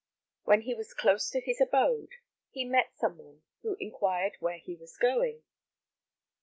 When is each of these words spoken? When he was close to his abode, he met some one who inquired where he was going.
When 0.45 0.61
he 0.61 0.73
was 0.73 0.95
close 0.95 1.29
to 1.29 1.39
his 1.39 1.61
abode, 1.61 2.13
he 2.49 2.65
met 2.65 2.95
some 2.97 3.19
one 3.19 3.43
who 3.61 3.75
inquired 3.79 4.35
where 4.39 4.57
he 4.57 4.73
was 4.75 4.97
going. 4.97 5.43